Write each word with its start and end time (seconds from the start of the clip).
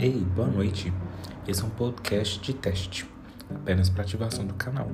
Ei, 0.00 0.12
boa 0.12 0.46
noite. 0.46 0.92
Esse 1.46 1.60
é 1.60 1.64
um 1.64 1.70
podcast 1.70 2.38
de 2.38 2.54
teste, 2.54 3.04
apenas 3.52 3.90
para 3.90 4.04
ativação 4.04 4.46
do 4.46 4.54
canal. 4.54 4.92